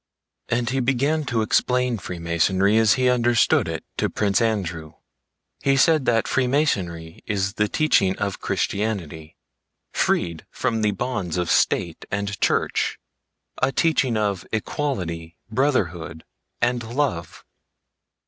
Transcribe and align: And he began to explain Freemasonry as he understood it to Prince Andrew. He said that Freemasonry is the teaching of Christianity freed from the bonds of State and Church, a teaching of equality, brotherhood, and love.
And 0.49 0.71
he 0.71 0.79
began 0.79 1.25
to 1.25 1.43
explain 1.43 1.99
Freemasonry 1.99 2.75
as 2.79 2.93
he 2.93 3.07
understood 3.07 3.67
it 3.67 3.83
to 3.97 4.09
Prince 4.09 4.41
Andrew. 4.41 4.93
He 5.61 5.77
said 5.77 6.05
that 6.05 6.27
Freemasonry 6.27 7.21
is 7.27 7.53
the 7.53 7.67
teaching 7.67 8.17
of 8.17 8.39
Christianity 8.41 9.35
freed 9.93 10.43
from 10.49 10.81
the 10.81 10.89
bonds 10.89 11.37
of 11.37 11.51
State 11.51 12.05
and 12.09 12.41
Church, 12.41 12.97
a 13.61 13.71
teaching 13.71 14.17
of 14.17 14.43
equality, 14.51 15.37
brotherhood, 15.51 16.23
and 16.63 16.81
love. 16.95 17.45